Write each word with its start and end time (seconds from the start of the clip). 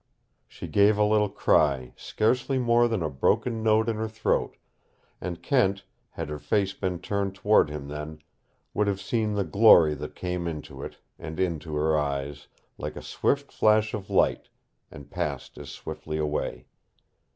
She 0.47 0.65
gave 0.67 0.97
a 0.97 1.03
little 1.03 1.29
cry, 1.29 1.93
scarcely 1.95 2.57
more 2.57 2.87
than 2.87 3.03
a 3.03 3.09
broken 3.11 3.61
note 3.61 3.87
in 3.87 3.97
her 3.97 4.07
throat, 4.07 4.57
and 5.21 5.43
Kent 5.43 5.83
had 6.09 6.27
her 6.27 6.39
face 6.39 6.73
been 6.73 6.97
turned 6.97 7.35
toward 7.35 7.69
him 7.69 7.87
then 7.87 8.17
would 8.73 8.87
have 8.87 8.99
seen 8.99 9.35
the 9.35 9.43
glory 9.43 9.93
that 9.93 10.15
came 10.15 10.47
into 10.47 10.81
it, 10.81 10.97
and 11.19 11.39
into 11.39 11.75
her 11.75 11.95
eyes, 11.95 12.47
like 12.79 12.95
a 12.95 13.03
swift 13.03 13.51
flash 13.51 13.93
of 13.93 14.09
light 14.09 14.49
and 14.89 15.11
passed 15.11 15.59
as 15.59 15.69
swiftly 15.69 16.17
away. 16.17 16.65